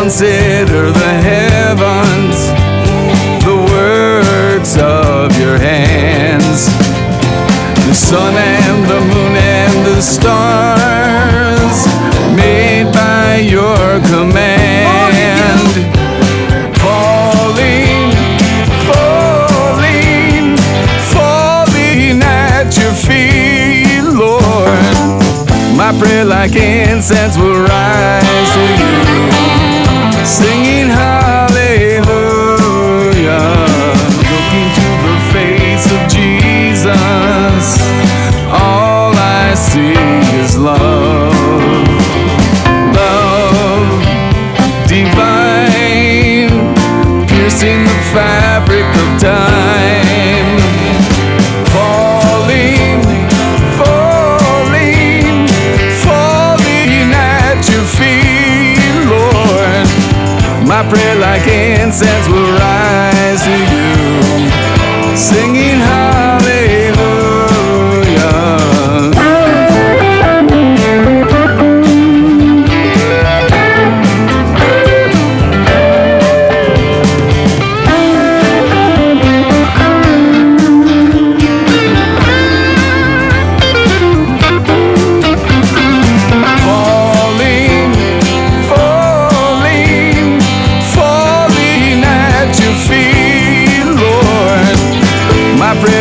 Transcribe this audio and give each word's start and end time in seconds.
consider 0.00 0.90
the 0.92 1.12
heavens, 1.30 2.36
the 3.44 3.56
works 3.72 4.76
of 4.76 5.32
your 5.40 5.58
hands. 5.58 6.66
The 7.88 7.94
sun 7.94 8.34
and 8.34 8.84
the 8.92 9.00
moon 9.00 9.34
and 9.36 9.86
the 9.86 10.00
stars 10.02 11.78
made 12.36 12.92
by 12.92 13.36
your 13.38 13.86
command. 14.12 15.72
Falling, 16.82 18.12
falling, 18.90 20.56
falling 21.14 22.22
at 22.22 22.68
your 22.80 22.92
feet, 22.92 24.04
Lord. 24.22 24.96
My 25.74 25.96
prayer 25.98 26.24
like 26.26 26.54
incense 26.54 27.38
will 27.38 27.62
rise 27.62 28.50
to 28.54 29.10
you 29.10 29.15
singing 30.26 30.88
hallelujah. 30.88 32.02
Looking 34.32 34.68
to 34.74 34.88
the 35.06 35.16
face 35.32 35.86
of 35.92 36.02
Jesus, 36.10 37.78
all 38.50 39.14
I 39.14 39.54
see 39.54 39.94
is 40.42 40.58
love, 40.58 41.86
love 42.92 44.02
divine, 44.88 46.50
piercing 47.28 47.84
the 47.84 47.98
fabric 48.12 48.84
of 48.84 49.20
time. 49.20 50.25
Prayer 60.88 61.16
like 61.16 61.46
incense 61.46 62.28
will 62.28 62.52
rise 62.58 63.42
to 63.44 63.54
you, 63.72 65.16
singing 65.16 65.45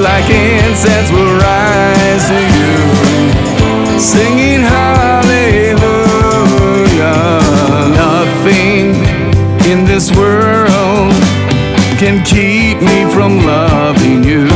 like 0.00 0.30
incense 0.30 1.10
will 1.10 1.34
rise 1.38 2.28
to 2.28 2.40
you. 2.56 2.74
Singing 3.98 4.60
hallelujah. 4.60 5.88
Nothing 8.04 8.94
in 9.70 9.84
this 9.84 10.10
world 10.14 11.12
can 11.98 12.24
keep 12.24 12.80
me 12.80 13.12
from 13.12 13.38
loving 13.44 14.22
you. 14.22 14.46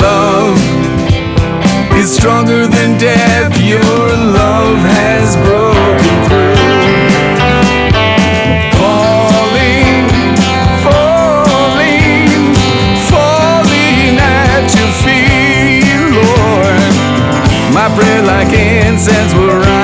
Love 0.00 0.58
is 1.94 2.10
stronger 2.10 2.66
than 2.66 2.98
death. 2.98 3.56
Your 3.62 4.08
love 4.34 4.78
has 4.78 5.36
broken. 5.36 5.79
my 17.80 17.88
prayer 17.96 18.22
like 18.22 18.52
incense 18.52 19.32
will 19.32 19.58
rise. 19.58 19.79